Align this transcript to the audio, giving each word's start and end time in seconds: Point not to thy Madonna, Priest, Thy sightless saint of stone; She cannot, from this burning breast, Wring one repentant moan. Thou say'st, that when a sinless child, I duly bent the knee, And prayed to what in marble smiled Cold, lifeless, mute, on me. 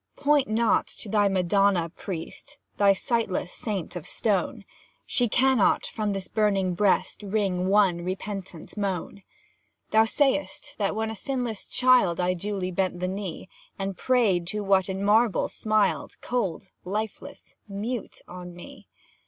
Point 0.17 0.47
not 0.47 0.87
to 0.87 1.09
thy 1.09 1.27
Madonna, 1.27 1.87
Priest, 1.89 2.57
Thy 2.77 2.91
sightless 2.91 3.53
saint 3.53 3.95
of 3.95 4.07
stone; 4.07 4.65
She 5.05 5.29
cannot, 5.29 5.85
from 5.85 6.11
this 6.11 6.27
burning 6.27 6.73
breast, 6.73 7.21
Wring 7.21 7.67
one 7.67 8.03
repentant 8.03 8.75
moan. 8.75 9.21
Thou 9.91 10.05
say'st, 10.05 10.73
that 10.79 10.95
when 10.95 11.11
a 11.11 11.15
sinless 11.15 11.67
child, 11.67 12.19
I 12.19 12.33
duly 12.33 12.71
bent 12.71 12.99
the 12.99 13.07
knee, 13.07 13.47
And 13.77 13.95
prayed 13.95 14.47
to 14.47 14.63
what 14.63 14.89
in 14.89 15.03
marble 15.03 15.47
smiled 15.49 16.19
Cold, 16.19 16.69
lifeless, 16.83 17.55
mute, 17.67 18.21
on 18.27 18.55
me. 18.55 18.87